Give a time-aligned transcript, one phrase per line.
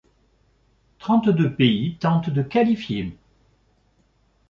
[0.97, 3.15] Trente-deux pays tentent de qualifier.